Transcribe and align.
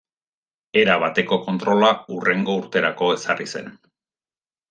Erabateko 0.83 1.37
kontrola 1.49 1.91
hurrengo 2.15 2.57
urterako 2.63 3.13
ezarri 3.19 3.49
zen. 3.57 3.69